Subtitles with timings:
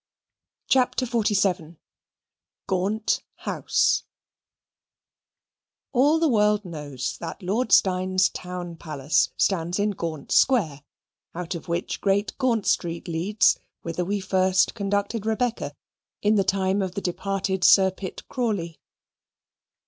[0.67, 1.75] CHAPTER XLVII
[2.65, 4.03] Gaunt House
[5.93, 10.81] All the world knows that Lord Steyne's town palace stands in Gaunt Square,
[11.35, 15.75] out of which Great Gaunt Street leads, whither we first conducted Rebecca,
[16.23, 18.79] in the time of the departed Sir Pitt Crawley.